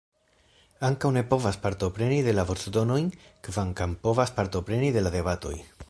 Ankaŭ 0.87 1.11
ne 1.17 1.21
povas 1.33 1.59
partopreni 1.65 2.17
de 2.29 2.35
la 2.37 2.47
voĉdonojn, 2.53 3.13
kvankam 3.49 3.95
povas 4.09 4.35
partopreni 4.41 4.91
de 4.99 5.07
la 5.09 5.15
debatoj. 5.21 5.55